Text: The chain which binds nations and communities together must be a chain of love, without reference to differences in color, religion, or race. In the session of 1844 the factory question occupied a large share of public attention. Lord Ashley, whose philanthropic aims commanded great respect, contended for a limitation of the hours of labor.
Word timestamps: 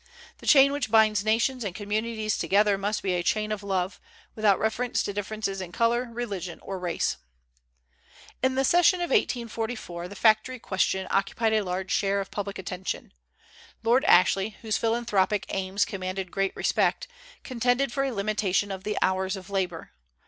The 0.39 0.47
chain 0.47 0.71
which 0.71 0.89
binds 0.89 1.23
nations 1.23 1.63
and 1.63 1.75
communities 1.75 2.35
together 2.35 2.75
must 2.75 3.03
be 3.03 3.13
a 3.13 3.21
chain 3.21 3.51
of 3.51 3.61
love, 3.61 3.99
without 4.33 4.57
reference 4.57 5.03
to 5.03 5.13
differences 5.13 5.61
in 5.61 5.71
color, 5.71 6.09
religion, 6.11 6.59
or 6.63 6.79
race. 6.79 7.17
In 8.41 8.55
the 8.55 8.65
session 8.65 8.99
of 8.99 9.11
1844 9.11 10.07
the 10.07 10.15
factory 10.15 10.57
question 10.57 11.05
occupied 11.11 11.53
a 11.53 11.61
large 11.63 11.91
share 11.91 12.19
of 12.19 12.31
public 12.31 12.57
attention. 12.57 13.13
Lord 13.83 14.03
Ashley, 14.05 14.57
whose 14.63 14.75
philanthropic 14.75 15.45
aims 15.49 15.85
commanded 15.85 16.31
great 16.31 16.55
respect, 16.55 17.07
contended 17.43 17.93
for 17.93 18.03
a 18.03 18.11
limitation 18.11 18.71
of 18.71 18.83
the 18.83 18.97
hours 19.03 19.35
of 19.35 19.51
labor. 19.51 19.91